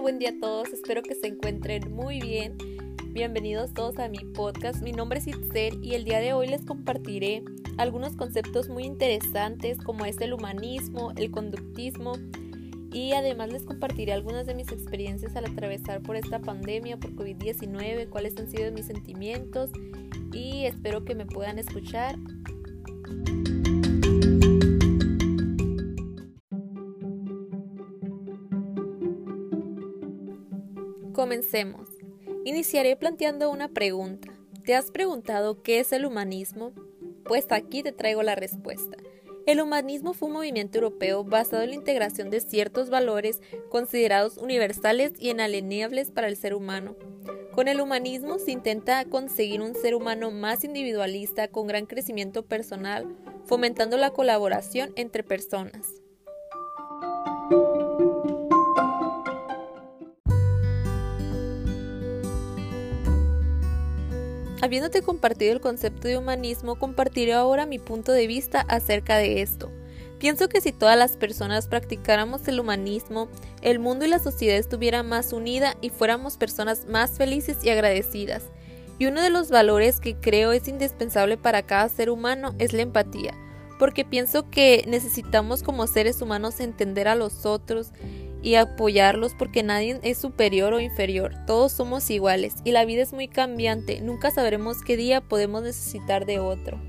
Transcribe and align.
Buen 0.00 0.18
día 0.18 0.28
a 0.28 0.38
todos, 0.38 0.72
espero 0.74 1.02
que 1.02 1.14
se 1.14 1.28
encuentren 1.28 1.90
muy 1.90 2.20
bien. 2.20 2.58
Bienvenidos 3.12 3.72
todos 3.72 3.98
a 3.98 4.08
mi 4.08 4.18
podcast, 4.18 4.82
mi 4.82 4.92
nombre 4.92 5.20
es 5.20 5.26
Itzel 5.26 5.82
y 5.82 5.94
el 5.94 6.04
día 6.04 6.20
de 6.20 6.34
hoy 6.34 6.48
les 6.48 6.62
compartiré 6.66 7.42
algunos 7.78 8.14
conceptos 8.14 8.68
muy 8.68 8.84
interesantes 8.84 9.78
como 9.78 10.04
es 10.04 10.20
el 10.20 10.34
humanismo, 10.34 11.12
el 11.16 11.30
conductismo 11.30 12.12
y 12.92 13.12
además 13.12 13.50
les 13.50 13.62
compartiré 13.62 14.12
algunas 14.12 14.46
de 14.46 14.54
mis 14.54 14.70
experiencias 14.70 15.34
al 15.34 15.46
atravesar 15.46 16.02
por 16.02 16.16
esta 16.16 16.40
pandemia, 16.40 16.98
por 16.98 17.12
COVID-19, 17.12 18.10
cuáles 18.10 18.36
han 18.36 18.50
sido 18.50 18.70
mis 18.72 18.86
sentimientos 18.86 19.70
y 20.30 20.66
espero 20.66 21.06
que 21.06 21.14
me 21.14 21.24
puedan 21.24 21.58
escuchar. 21.58 22.16
Comencemos. 31.16 31.88
Iniciaré 32.44 32.94
planteando 32.94 33.50
una 33.50 33.68
pregunta. 33.68 34.34
¿Te 34.66 34.74
has 34.74 34.90
preguntado 34.90 35.62
qué 35.62 35.80
es 35.80 35.92
el 35.92 36.04
humanismo? 36.04 36.72
Pues 37.24 37.46
aquí 37.52 37.82
te 37.82 37.90
traigo 37.90 38.22
la 38.22 38.34
respuesta. 38.34 38.98
El 39.46 39.62
humanismo 39.62 40.12
fue 40.12 40.28
un 40.28 40.34
movimiento 40.34 40.76
europeo 40.76 41.24
basado 41.24 41.62
en 41.62 41.70
la 41.70 41.74
integración 41.74 42.28
de 42.28 42.42
ciertos 42.42 42.90
valores 42.90 43.40
considerados 43.70 44.36
universales 44.36 45.12
y 45.18 45.30
inalienables 45.30 46.10
para 46.10 46.28
el 46.28 46.36
ser 46.36 46.52
humano. 46.52 46.96
Con 47.54 47.66
el 47.68 47.80
humanismo 47.80 48.38
se 48.38 48.50
intenta 48.50 49.02
conseguir 49.06 49.62
un 49.62 49.74
ser 49.74 49.94
humano 49.94 50.30
más 50.30 50.64
individualista 50.64 51.48
con 51.48 51.66
gran 51.66 51.86
crecimiento 51.86 52.44
personal, 52.44 53.06
fomentando 53.46 53.96
la 53.96 54.10
colaboración 54.10 54.92
entre 54.96 55.24
personas. 55.24 56.02
Habiéndote 64.62 65.02
compartido 65.02 65.52
el 65.52 65.60
concepto 65.60 66.08
de 66.08 66.16
humanismo, 66.16 66.78
compartiré 66.78 67.34
ahora 67.34 67.66
mi 67.66 67.78
punto 67.78 68.12
de 68.12 68.26
vista 68.26 68.62
acerca 68.62 69.16
de 69.16 69.42
esto. 69.42 69.70
Pienso 70.18 70.48
que 70.48 70.62
si 70.62 70.72
todas 70.72 70.96
las 70.96 71.16
personas 71.18 71.68
practicáramos 71.68 72.48
el 72.48 72.58
humanismo, 72.58 73.28
el 73.60 73.78
mundo 73.78 74.06
y 74.06 74.08
la 74.08 74.18
sociedad 74.18 74.56
estuviera 74.56 75.02
más 75.02 75.34
unida 75.34 75.76
y 75.82 75.90
fuéramos 75.90 76.38
personas 76.38 76.86
más 76.86 77.18
felices 77.18 77.58
y 77.62 77.68
agradecidas. 77.68 78.44
Y 78.98 79.06
uno 79.06 79.20
de 79.20 79.28
los 79.28 79.50
valores 79.50 80.00
que 80.00 80.16
creo 80.16 80.52
es 80.52 80.68
indispensable 80.68 81.36
para 81.36 81.62
cada 81.62 81.90
ser 81.90 82.08
humano 82.08 82.54
es 82.58 82.72
la 82.72 82.80
empatía, 82.80 83.34
porque 83.78 84.06
pienso 84.06 84.48
que 84.48 84.84
necesitamos 84.88 85.62
como 85.62 85.86
seres 85.86 86.22
humanos 86.22 86.60
entender 86.60 87.08
a 87.08 87.14
los 87.14 87.44
otros 87.44 87.90
y 88.42 88.54
apoyarlos 88.54 89.34
porque 89.34 89.62
nadie 89.62 89.98
es 90.02 90.18
superior 90.18 90.72
o 90.72 90.80
inferior, 90.80 91.34
todos 91.46 91.72
somos 91.72 92.10
iguales 92.10 92.54
y 92.64 92.72
la 92.72 92.84
vida 92.84 93.02
es 93.02 93.12
muy 93.12 93.28
cambiante, 93.28 94.00
nunca 94.00 94.30
sabremos 94.30 94.82
qué 94.82 94.96
día 94.96 95.20
podemos 95.20 95.62
necesitar 95.62 96.26
de 96.26 96.38
otro. 96.38 96.80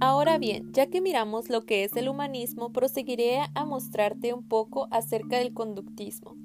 Ahora 0.00 0.38
bien, 0.38 0.70
ya 0.72 0.86
que 0.86 1.00
miramos 1.00 1.48
lo 1.48 1.64
que 1.64 1.84
es 1.84 1.96
el 1.96 2.08
humanismo, 2.08 2.72
proseguiré 2.72 3.40
a 3.54 3.64
mostrarte 3.64 4.34
un 4.34 4.46
poco 4.46 4.88
acerca 4.90 5.38
del 5.38 5.54
conductismo 5.54 6.36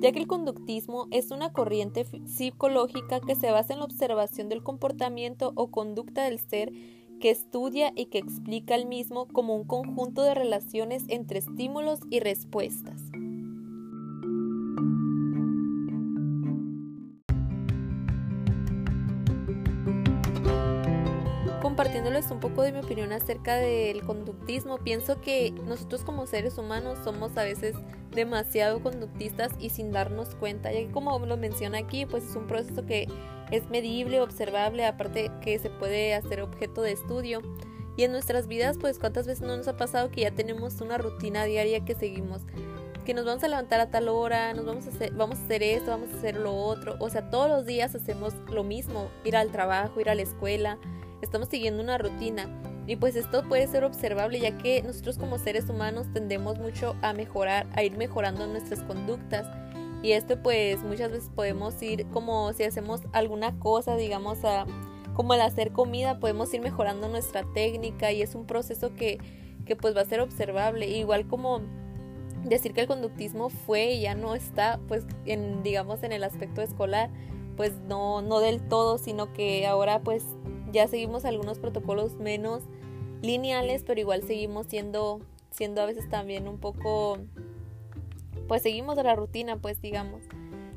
ya 0.00 0.12
que 0.12 0.18
el 0.18 0.26
conductismo 0.26 1.08
es 1.10 1.30
una 1.30 1.52
corriente 1.52 2.06
psicológica 2.26 3.20
que 3.20 3.34
se 3.34 3.50
basa 3.50 3.72
en 3.72 3.80
la 3.80 3.84
observación 3.84 4.48
del 4.48 4.62
comportamiento 4.62 5.52
o 5.56 5.70
conducta 5.70 6.24
del 6.24 6.38
ser 6.38 6.72
que 7.20 7.30
estudia 7.30 7.92
y 7.96 8.06
que 8.06 8.18
explica 8.18 8.74
el 8.74 8.86
mismo 8.86 9.26
como 9.26 9.56
un 9.56 9.64
conjunto 9.64 10.22
de 10.22 10.34
relaciones 10.34 11.04
entre 11.08 11.40
estímulos 11.40 12.00
y 12.10 12.20
respuestas. 12.20 13.00
Compartiéndoles 22.18 22.30
un 22.30 22.40
poco 22.40 22.62
de 22.62 22.72
mi 22.72 22.80
opinión 22.80 23.12
acerca 23.12 23.56
del 23.56 24.02
conductismo, 24.02 24.78
pienso 24.78 25.20
que 25.20 25.52
nosotros 25.66 26.02
como 26.02 26.26
seres 26.26 26.58
humanos 26.58 26.98
somos 27.04 27.36
a 27.36 27.44
veces 27.44 27.76
demasiado 28.12 28.82
conductistas 28.82 29.52
y 29.58 29.70
sin 29.70 29.92
darnos 29.92 30.34
cuenta, 30.34 30.72
ya 30.72 30.80
que 30.80 30.90
como 30.90 31.18
lo 31.18 31.36
menciona 31.36 31.78
aquí, 31.78 32.06
pues 32.06 32.24
es 32.24 32.36
un 32.36 32.46
proceso 32.46 32.84
que 32.86 33.06
es 33.50 33.68
medible, 33.70 34.20
observable, 34.20 34.84
aparte 34.86 35.30
que 35.42 35.58
se 35.58 35.70
puede 35.70 36.14
hacer 36.14 36.40
objeto 36.40 36.82
de 36.82 36.92
estudio. 36.92 37.40
Y 37.96 38.04
en 38.04 38.12
nuestras 38.12 38.46
vidas, 38.46 38.78
pues 38.78 38.98
cuántas 38.98 39.26
veces 39.26 39.42
no 39.42 39.56
nos 39.56 39.66
ha 39.66 39.76
pasado 39.76 40.10
que 40.10 40.20
ya 40.20 40.30
tenemos 40.30 40.80
una 40.80 40.98
rutina 40.98 41.44
diaria 41.44 41.84
que 41.84 41.96
seguimos, 41.96 42.42
que 43.04 43.12
nos 43.12 43.24
vamos 43.24 43.42
a 43.42 43.48
levantar 43.48 43.80
a 43.80 43.90
tal 43.90 44.08
hora, 44.08 44.54
nos 44.54 44.64
vamos 44.64 44.86
a 44.86 44.90
hacer, 44.90 45.12
vamos 45.14 45.38
a 45.38 45.44
hacer 45.44 45.62
esto, 45.62 45.90
vamos 45.90 46.10
a 46.12 46.18
hacer 46.18 46.36
lo 46.36 46.54
otro, 46.54 46.96
o 47.00 47.10
sea, 47.10 47.28
todos 47.30 47.48
los 47.48 47.66
días 47.66 47.94
hacemos 47.94 48.34
lo 48.50 48.62
mismo, 48.62 49.10
ir 49.24 49.36
al 49.36 49.50
trabajo, 49.50 50.00
ir 50.00 50.10
a 50.10 50.14
la 50.14 50.22
escuela, 50.22 50.78
estamos 51.22 51.48
siguiendo 51.48 51.82
una 51.82 51.98
rutina. 51.98 52.48
Y 52.86 52.96
pues 52.96 53.16
esto 53.16 53.46
puede 53.46 53.66
ser 53.66 53.84
observable 53.84 54.40
ya 54.40 54.56
que 54.56 54.82
nosotros 54.82 55.18
como 55.18 55.38
seres 55.38 55.68
humanos 55.68 56.06
tendemos 56.14 56.58
mucho 56.58 56.96
a 57.02 57.12
mejorar, 57.12 57.66
a 57.74 57.82
ir 57.82 57.96
mejorando 57.98 58.46
nuestras 58.46 58.82
conductas. 58.82 59.46
Y 60.02 60.12
esto 60.12 60.42
pues 60.42 60.82
muchas 60.82 61.10
veces 61.10 61.30
podemos 61.34 61.80
ir 61.82 62.06
como 62.06 62.52
si 62.54 62.64
hacemos 62.64 63.02
alguna 63.12 63.58
cosa, 63.58 63.96
digamos, 63.96 64.44
a, 64.44 64.64
como 65.14 65.34
al 65.34 65.42
hacer 65.42 65.72
comida, 65.72 66.18
podemos 66.18 66.52
ir 66.54 66.62
mejorando 66.62 67.08
nuestra 67.08 67.44
técnica 67.52 68.12
y 68.12 68.22
es 68.22 68.34
un 68.34 68.46
proceso 68.46 68.94
que, 68.94 69.18
que 69.66 69.76
pues 69.76 69.94
va 69.94 70.02
a 70.02 70.06
ser 70.06 70.20
observable. 70.20 70.86
Igual 70.86 71.26
como 71.26 71.60
decir 72.44 72.72
que 72.72 72.80
el 72.80 72.86
conductismo 72.86 73.50
fue 73.50 73.92
y 73.92 74.02
ya 74.02 74.14
no 74.14 74.34
está, 74.34 74.80
pues 74.88 75.04
en, 75.26 75.62
digamos 75.62 76.02
en 76.02 76.12
el 76.12 76.24
aspecto 76.24 76.62
escolar, 76.62 77.10
pues 77.56 77.72
no, 77.88 78.22
no 78.22 78.40
del 78.40 78.62
todo, 78.62 78.98
sino 78.98 79.32
que 79.32 79.66
ahora 79.66 80.00
pues 80.00 80.24
ya 80.72 80.88
seguimos 80.88 81.24
algunos 81.24 81.58
protocolos 81.58 82.14
menos 82.14 82.62
lineales, 83.22 83.82
pero 83.86 84.00
igual 84.00 84.22
seguimos 84.22 84.66
siendo, 84.66 85.20
siendo 85.50 85.82
a 85.82 85.86
veces 85.86 86.08
también 86.08 86.48
un 86.48 86.58
poco, 86.58 87.18
pues 88.46 88.62
seguimos 88.62 88.96
la 88.96 89.14
rutina, 89.14 89.56
pues 89.56 89.80
digamos, 89.80 90.22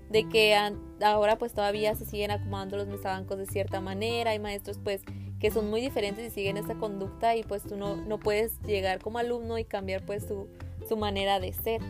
de 0.09 0.27
que 0.27 0.55
ahora 1.01 1.37
pues 1.37 1.53
todavía 1.53 1.95
se 1.95 2.05
siguen 2.05 2.31
acomodando 2.31 2.77
los 2.77 2.87
mesabancos 2.87 3.37
de 3.37 3.45
cierta 3.45 3.79
manera, 3.79 4.31
hay 4.31 4.39
maestros 4.39 4.77
pues 4.83 5.01
que 5.39 5.51
son 5.51 5.69
muy 5.69 5.81
diferentes 5.81 6.25
y 6.25 6.29
siguen 6.29 6.57
esa 6.57 6.75
conducta 6.75 7.35
y 7.35 7.43
pues 7.43 7.63
tú 7.63 7.75
no, 7.75 7.95
no 7.95 8.19
puedes 8.19 8.61
llegar 8.61 8.99
como 8.99 9.17
alumno 9.17 9.57
y 9.57 9.63
cambiar 9.63 10.05
pues 10.05 10.25
su, 10.27 10.47
su 10.87 10.97
manera 10.97 11.39
de 11.39 11.53
ser. 11.53 11.81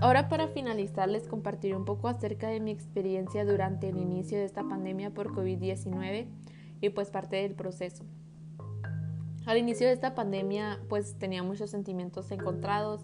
Ahora 0.00 0.30
para 0.30 0.48
finalizar 0.48 1.10
les 1.10 1.28
compartiré 1.28 1.76
un 1.76 1.84
poco 1.84 2.08
acerca 2.08 2.48
de 2.48 2.58
mi 2.58 2.70
experiencia 2.70 3.44
durante 3.44 3.90
el 3.90 3.98
inicio 3.98 4.38
de 4.38 4.46
esta 4.46 4.62
pandemia 4.62 5.10
por 5.10 5.34
COVID-19 5.34 6.26
y 6.80 6.88
pues 6.88 7.10
parte 7.10 7.36
del 7.36 7.54
proceso. 7.54 8.04
Al 9.44 9.58
inicio 9.58 9.86
de 9.86 9.92
esta 9.92 10.14
pandemia 10.14 10.80
pues 10.88 11.18
tenía 11.18 11.42
muchos 11.42 11.68
sentimientos 11.68 12.30
encontrados 12.30 13.02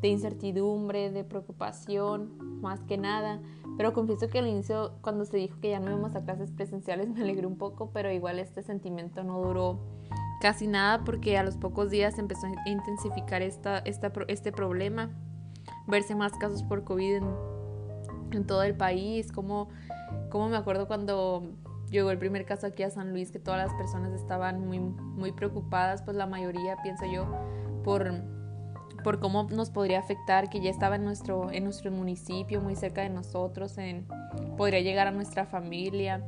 de 0.00 0.08
incertidumbre, 0.08 1.10
de 1.10 1.24
preocupación, 1.24 2.60
más 2.60 2.78
que 2.84 2.98
nada, 2.98 3.40
pero 3.76 3.92
confieso 3.92 4.28
que 4.28 4.38
al 4.38 4.46
inicio 4.46 4.92
cuando 5.00 5.24
se 5.24 5.38
dijo 5.38 5.58
que 5.60 5.70
ya 5.70 5.80
no 5.80 5.90
íbamos 5.90 6.14
a 6.14 6.24
clases 6.24 6.52
presenciales 6.52 7.08
me 7.14 7.22
alegré 7.22 7.48
un 7.48 7.58
poco, 7.58 7.90
pero 7.92 8.12
igual 8.12 8.38
este 8.38 8.62
sentimiento 8.62 9.24
no 9.24 9.40
duró 9.42 9.80
casi 10.40 10.68
nada 10.68 11.02
porque 11.04 11.36
a 11.36 11.42
los 11.42 11.56
pocos 11.56 11.90
días 11.90 12.16
empezó 12.16 12.46
a 12.46 12.68
intensificar 12.68 13.42
esta, 13.42 13.78
este 13.78 14.52
problema 14.52 15.10
verse 15.88 16.14
más 16.14 16.32
casos 16.34 16.62
por 16.62 16.84
COVID 16.84 17.22
en, 18.30 18.46
todo 18.46 18.62
el 18.62 18.76
país, 18.76 19.32
como, 19.32 19.68
como 20.30 20.48
me 20.48 20.56
acuerdo 20.56 20.86
cuando 20.86 21.50
llegó 21.90 22.10
el 22.10 22.18
primer 22.18 22.44
caso 22.44 22.66
aquí 22.66 22.82
a 22.82 22.90
San 22.90 23.10
Luis, 23.10 23.32
que 23.32 23.38
todas 23.38 23.66
las 23.66 23.74
personas 23.76 24.12
estaban 24.12 24.66
muy, 24.66 24.78
muy 24.78 25.32
preocupadas, 25.32 26.02
pues 26.02 26.16
la 26.16 26.26
mayoría, 26.26 26.76
pienso 26.82 27.06
yo, 27.10 27.26
por, 27.82 28.12
por 29.02 29.18
cómo 29.18 29.44
nos 29.44 29.70
podría 29.70 29.98
afectar, 29.98 30.50
que 30.50 30.60
ya 30.60 30.70
estaba 30.70 30.96
en 30.96 31.04
nuestro, 31.04 31.50
en 31.50 31.64
nuestro 31.64 31.90
municipio, 31.90 32.60
muy 32.60 32.76
cerca 32.76 33.00
de 33.00 33.08
nosotros, 33.08 33.78
en, 33.78 34.06
podría 34.58 34.80
llegar 34.80 35.06
a 35.06 35.10
nuestra 35.10 35.46
familia, 35.46 36.22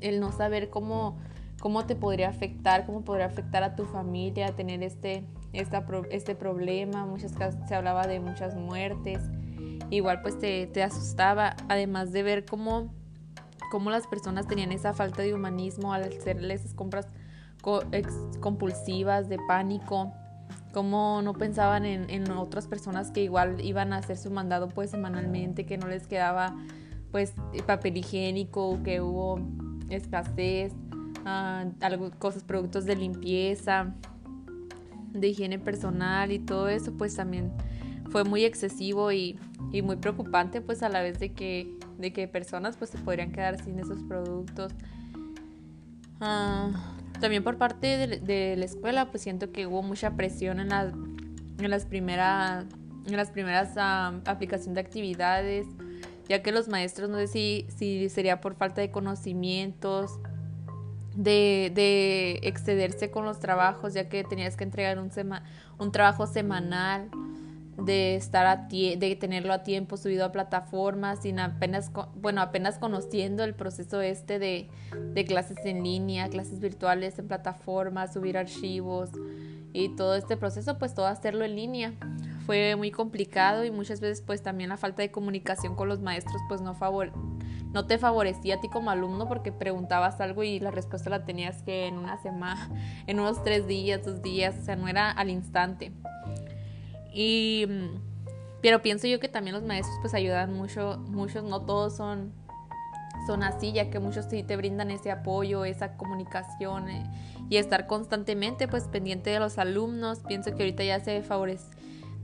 el 0.00 0.18
no 0.18 0.32
saber 0.32 0.68
cómo, 0.68 1.16
cómo 1.60 1.86
te 1.86 1.94
podría 1.94 2.28
afectar, 2.28 2.86
cómo 2.86 3.02
podría 3.04 3.26
afectar 3.26 3.62
a 3.62 3.76
tu 3.76 3.84
familia, 3.84 4.54
tener 4.56 4.82
este, 4.82 5.24
este 5.56 6.34
problema, 6.34 7.06
muchas 7.06 7.32
se 7.66 7.74
hablaba 7.74 8.06
de 8.06 8.20
muchas 8.20 8.54
muertes, 8.54 9.20
igual 9.90 10.22
pues 10.22 10.38
te, 10.38 10.66
te 10.66 10.82
asustaba, 10.82 11.56
además 11.68 12.12
de 12.12 12.22
ver 12.22 12.44
cómo, 12.44 12.92
cómo, 13.70 13.90
las 13.90 14.06
personas 14.06 14.46
tenían 14.46 14.72
esa 14.72 14.92
falta 14.92 15.22
de 15.22 15.34
humanismo 15.34 15.92
al 15.92 16.04
hacerles 16.04 16.60
esas 16.60 16.74
compras 16.74 17.08
compulsivas, 18.40 19.28
de 19.28 19.38
pánico, 19.48 20.12
cómo 20.72 21.20
no 21.22 21.32
pensaban 21.32 21.84
en, 21.84 22.08
en, 22.10 22.30
otras 22.30 22.66
personas 22.66 23.10
que 23.10 23.22
igual 23.22 23.60
iban 23.64 23.92
a 23.92 23.98
hacer 23.98 24.16
su 24.16 24.30
mandado 24.30 24.68
pues 24.68 24.90
semanalmente, 24.90 25.66
que 25.66 25.76
no 25.78 25.88
les 25.88 26.06
quedaba 26.06 26.54
pues 27.10 27.34
papel 27.66 27.96
higiénico, 27.96 28.82
que 28.84 29.00
hubo 29.00 29.40
escasez, 29.88 30.72
uh, 31.24 32.10
cosas, 32.18 32.44
productos 32.44 32.84
de 32.84 32.96
limpieza, 32.96 33.94
de 35.20 35.28
higiene 35.28 35.58
personal 35.58 36.32
y 36.32 36.38
todo 36.38 36.68
eso 36.68 36.92
pues 36.96 37.14
también 37.14 37.52
fue 38.10 38.24
muy 38.24 38.44
excesivo 38.44 39.12
y, 39.12 39.38
y 39.72 39.82
muy 39.82 39.96
preocupante 39.96 40.60
pues 40.60 40.82
a 40.82 40.88
la 40.88 41.02
vez 41.02 41.18
de 41.18 41.32
que, 41.32 41.74
de 41.98 42.12
que 42.12 42.28
personas 42.28 42.76
pues 42.76 42.90
se 42.90 42.98
podrían 42.98 43.32
quedar 43.32 43.62
sin 43.62 43.78
esos 43.78 44.02
productos. 44.04 44.72
Uh, 46.20 46.72
también 47.20 47.44
por 47.44 47.58
parte 47.58 48.06
de, 48.06 48.56
la 48.56 48.64
escuela, 48.64 49.10
pues 49.10 49.22
siento 49.22 49.52
que 49.52 49.66
hubo 49.66 49.82
mucha 49.82 50.16
presión 50.16 50.60
en, 50.60 50.70
en 50.72 51.70
las 51.70 51.86
primeras, 51.86 52.64
en 53.06 53.16
las 53.16 53.30
primeras 53.30 53.76
aplicación 54.26 54.74
de 54.74 54.80
actividades, 54.80 55.66
ya 56.28 56.42
que 56.42 56.52
los 56.52 56.68
maestros 56.68 57.08
no 57.08 57.16
sé 57.18 57.26
si, 57.26 57.66
si 57.68 58.08
sería 58.08 58.40
por 58.40 58.54
falta 58.54 58.80
de 58.80 58.90
conocimientos, 58.90 60.18
de, 61.16 61.72
de, 61.74 62.40
excederse 62.42 63.10
con 63.10 63.24
los 63.24 63.40
trabajos, 63.40 63.94
ya 63.94 64.08
que 64.08 64.24
tenías 64.24 64.56
que 64.56 64.64
entregar 64.64 64.98
un, 64.98 65.10
sema, 65.10 65.42
un 65.78 65.92
trabajo 65.92 66.26
semanal 66.26 67.10
de 67.78 68.16
estar 68.16 68.46
a 68.46 68.56
de 68.68 69.16
tenerlo 69.20 69.52
a 69.52 69.62
tiempo 69.62 69.98
subido 69.98 70.24
a 70.24 70.32
plataformas 70.32 71.20
sin 71.20 71.38
apenas 71.38 71.90
bueno 72.14 72.40
apenas 72.40 72.78
conociendo 72.78 73.44
el 73.44 73.54
proceso 73.54 74.00
este 74.00 74.38
de, 74.38 74.70
de 75.12 75.24
clases 75.26 75.58
en 75.66 75.84
línea 75.84 76.30
clases 76.30 76.58
virtuales 76.58 77.18
en 77.18 77.28
plataformas 77.28 78.14
subir 78.14 78.38
archivos 78.38 79.10
y 79.76 79.90
todo 79.90 80.14
este 80.14 80.38
proceso 80.38 80.78
pues 80.78 80.94
todo 80.94 81.06
hacerlo 81.06 81.44
en 81.44 81.54
línea. 81.54 81.92
Fue 82.46 82.76
muy 82.76 82.90
complicado 82.90 83.64
y 83.64 83.70
muchas 83.70 84.00
veces 84.00 84.22
pues 84.22 84.42
también 84.42 84.70
la 84.70 84.78
falta 84.78 85.02
de 85.02 85.10
comunicación 85.10 85.74
con 85.74 85.88
los 85.88 86.00
maestros 86.00 86.40
pues 86.48 86.62
no 86.62 86.74
favor 86.74 87.12
no 87.72 87.86
te 87.86 87.98
favorecía 87.98 88.56
a 88.56 88.60
ti 88.60 88.68
como 88.68 88.90
alumno 88.90 89.28
porque 89.28 89.52
preguntabas 89.52 90.20
algo 90.20 90.42
y 90.42 90.60
la 90.60 90.70
respuesta 90.70 91.10
la 91.10 91.24
tenías 91.24 91.62
que 91.62 91.86
en 91.86 91.98
una 91.98 92.16
semana 92.18 92.70
en 93.06 93.20
unos 93.20 93.42
tres 93.42 93.66
días 93.66 94.04
dos 94.04 94.22
días 94.22 94.56
o 94.60 94.62
sea 94.62 94.76
no 94.76 94.88
era 94.88 95.10
al 95.10 95.30
instante 95.30 95.92
y, 97.18 97.64
mm, 97.66 97.98
pero 98.60 98.82
pienso 98.82 99.06
yo 99.06 99.18
que 99.18 99.28
también 99.28 99.54
los 99.54 99.64
maestros 99.64 99.96
pues 100.02 100.12
ayudan 100.12 100.52
mucho, 100.52 100.98
muchos, 101.08 101.42
no 101.44 101.62
todos 101.62 101.96
son, 101.96 102.34
son 103.26 103.42
así, 103.42 103.72
ya 103.72 103.88
que 103.88 103.98
muchos 104.00 104.26
sí 104.26 104.42
te 104.42 104.54
brindan 104.54 104.90
ese 104.90 105.10
apoyo, 105.10 105.64
esa 105.64 105.96
comunicación 105.96 106.90
eh, 106.90 107.10
y 107.48 107.56
estar 107.56 107.86
constantemente 107.86 108.68
pues 108.68 108.84
pendiente 108.84 109.30
de 109.30 109.40
los 109.40 109.56
alumnos. 109.56 110.20
Pienso 110.28 110.54
que 110.54 110.62
ahorita 110.62 110.84
ya 110.84 111.00
se 111.00 111.22
favorece, 111.22 111.64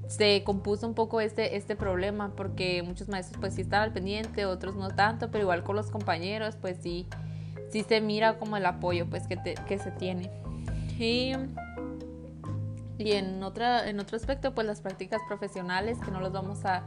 se 0.09 0.43
compuso 0.45 0.87
un 0.87 0.95
poco 0.95 1.21
este, 1.21 1.57
este 1.57 1.77
problema 1.77 2.33
porque 2.37 2.83
muchos 2.83 3.09
maestros 3.09 3.41
pues 3.41 3.55
sí 3.55 3.63
están 3.63 3.83
al 3.83 3.93
pendiente, 3.93 4.45
otros 4.47 4.77
no 4.77 4.89
tanto, 4.89 5.31
pero 5.31 5.43
igual 5.43 5.63
con 5.63 5.77
los 5.77 5.91
compañeros 5.91 6.57
pues 6.57 6.79
sí, 6.83 7.07
sí 7.71 7.85
se 7.89 8.01
mira 8.01 8.39
como 8.39 8.57
el 8.57 8.67
apoyo 8.67 9.09
pues 9.09 9.27
que, 9.27 9.39
que 9.67 9.79
se 9.79 9.91
tiene. 9.93 10.31
Y 10.99 11.33
y 12.99 13.13
en, 13.13 13.43
otra, 13.43 13.89
en 13.89 13.99
otro 13.99 14.17
aspecto, 14.17 14.55
pues 14.55 14.67
las 14.67 14.81
prácticas 14.81 15.21
profesionales, 15.27 15.99
que 16.05 16.11
no 16.11 16.21
los 16.21 16.33
vamos 16.33 16.65
a, 16.65 16.85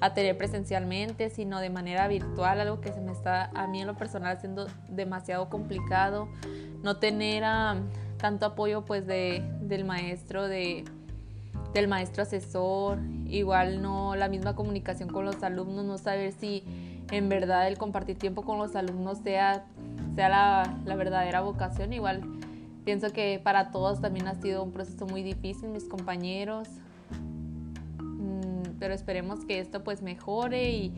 a 0.00 0.14
tener 0.14 0.36
presencialmente, 0.36 1.30
sino 1.30 1.60
de 1.60 1.70
manera 1.70 2.06
virtual, 2.08 2.60
algo 2.60 2.80
que 2.80 2.92
se 2.92 3.00
me 3.00 3.12
está 3.12 3.50
a 3.54 3.66
mí 3.66 3.80
en 3.80 3.86
lo 3.86 3.96
personal 3.96 4.36
haciendo 4.36 4.68
demasiado 4.88 5.48
complicado. 5.48 6.28
No 6.82 6.98
tener 6.98 7.42
tanto 8.18 8.46
apoyo 8.46 8.84
pues 8.84 9.06
de, 9.06 9.42
del 9.60 9.84
maestro, 9.84 10.46
de, 10.46 10.84
del 11.76 11.88
maestro 11.88 12.22
asesor, 12.22 12.98
igual 13.26 13.82
no 13.82 14.16
la 14.16 14.28
misma 14.28 14.54
comunicación 14.54 15.08
con 15.08 15.24
los 15.24 15.42
alumnos, 15.42 15.84
no 15.84 15.98
saber 15.98 16.32
si 16.32 16.64
en 17.10 17.28
verdad 17.28 17.68
el 17.68 17.78
compartir 17.78 18.18
tiempo 18.18 18.42
con 18.42 18.58
los 18.58 18.74
alumnos 18.76 19.18
sea, 19.18 19.66
sea 20.14 20.28
la, 20.28 20.78
la 20.84 20.96
verdadera 20.96 21.40
vocación, 21.40 21.92
igual 21.92 22.22
Pienso 22.86 23.12
que 23.12 23.40
para 23.42 23.72
todos 23.72 24.00
también 24.00 24.28
ha 24.28 24.36
sido 24.40 24.62
un 24.62 24.70
proceso 24.70 25.06
muy 25.06 25.24
difícil, 25.24 25.70
mis 25.70 25.88
compañeros, 25.88 26.68
mm, 27.98 28.78
pero 28.78 28.94
esperemos 28.94 29.44
que 29.44 29.58
esto 29.58 29.82
pues 29.82 30.02
mejore 30.02 30.70
y, 30.70 30.92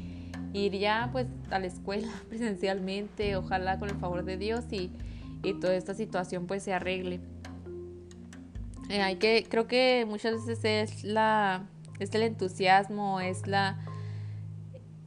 ir 0.53 0.77
ya 0.77 1.09
pues 1.13 1.27
a 1.51 1.59
la 1.59 1.67
escuela 1.67 2.09
presencialmente, 2.29 3.37
ojalá 3.37 3.79
con 3.79 3.89
el 3.89 3.97
favor 3.97 4.27
de 4.27 4.37
Dios 4.37 4.67
y, 4.71 4.91
y 5.43 5.55
toda 5.55 5.75
esta 5.77 5.95
situación 5.95 6.47
pues 6.47 6.63
se 6.63 6.75
arregle. 6.75 7.21
Eh, 8.89 9.03
hay 9.03 9.17
que, 9.17 9.47
creo 9.49 9.67
que 9.67 10.07
muchas 10.09 10.47
veces 10.47 10.65
es 10.65 11.05
la, 11.05 11.67
es 11.99 12.15
el 12.15 12.23
entusiasmo, 12.23 13.21
es 13.21 13.47
la, 13.47 13.79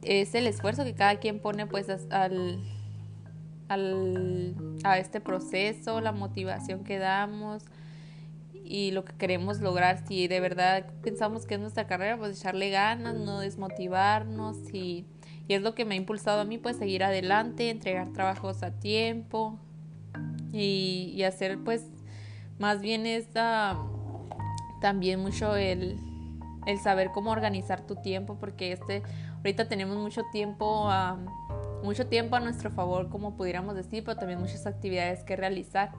es 0.02 0.34
el 0.34 0.46
esfuerzo 0.46 0.84
que 0.84 0.94
cada 0.94 1.16
quien 1.16 1.40
pone 1.40 1.66
pues 1.66 1.88
al, 2.10 2.60
a 4.84 4.98
este 4.98 5.20
proceso, 5.20 6.00
la 6.00 6.12
motivación 6.12 6.84
que 6.84 6.98
damos 6.98 7.64
y 8.64 8.92
lo 8.92 9.04
que 9.04 9.14
queremos 9.14 9.60
lograr. 9.60 10.06
Si 10.06 10.28
de 10.28 10.38
verdad 10.38 10.86
pensamos 11.02 11.46
que 11.46 11.54
es 11.54 11.60
nuestra 11.60 11.88
carrera, 11.88 12.16
pues 12.16 12.38
echarle 12.38 12.70
ganas, 12.70 13.16
no 13.16 13.40
desmotivarnos 13.40 14.56
y, 14.72 15.06
y 15.48 15.54
es 15.54 15.62
lo 15.62 15.74
que 15.74 15.84
me 15.84 15.94
ha 15.94 15.98
impulsado 15.98 16.42
a 16.42 16.44
mí, 16.44 16.58
pues 16.58 16.76
seguir 16.76 17.02
adelante, 17.02 17.68
entregar 17.70 18.12
trabajos 18.12 18.62
a 18.62 18.70
tiempo 18.70 19.58
y, 20.52 21.12
y 21.16 21.24
hacer 21.24 21.58
pues 21.58 21.86
más 22.62 22.80
bien 22.80 23.06
esta 23.06 23.76
también 24.80 25.18
mucho 25.18 25.56
el, 25.56 25.98
el 26.64 26.78
saber 26.78 27.10
cómo 27.12 27.32
organizar 27.32 27.84
tu 27.88 27.96
tiempo 27.96 28.36
porque 28.38 28.70
este 28.70 29.02
ahorita 29.38 29.66
tenemos 29.66 29.96
mucho 29.96 30.22
tiempo 30.30 30.88
a 30.88 31.18
mucho 31.82 32.06
tiempo 32.06 32.36
a 32.36 32.40
nuestro 32.40 32.70
favor, 32.70 33.08
como 33.08 33.36
pudiéramos 33.36 33.74
decir, 33.74 34.04
pero 34.04 34.16
también 34.16 34.38
muchas 34.38 34.64
actividades 34.64 35.24
que 35.24 35.34
realizar. 35.34 35.90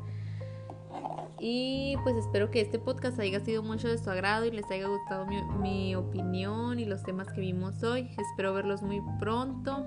Y 1.38 1.98
pues 2.04 2.16
espero 2.16 2.50
que 2.50 2.62
este 2.62 2.80
podcast 2.80 3.20
haya 3.20 3.42
sido 3.42 3.62
mucho 3.62 3.90
de 3.90 3.98
su 3.98 4.10
agrado 4.10 4.46
y 4.46 4.52
les 4.52 4.72
haya 4.72 4.88
gustado 4.88 5.26
mi, 5.26 5.42
mi 5.60 5.96
opinión 5.96 6.80
y 6.80 6.86
los 6.86 7.04
temas 7.04 7.28
que 7.34 7.42
vimos 7.42 7.84
hoy. 7.84 8.10
Espero 8.18 8.54
verlos 8.54 8.82
muy 8.84 9.02
pronto. 9.20 9.86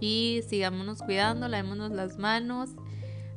Y 0.00 0.42
sigámonos 0.46 1.00
cuidando, 1.00 1.48
lavémonos 1.48 1.92
las 1.92 2.18
manos. 2.18 2.76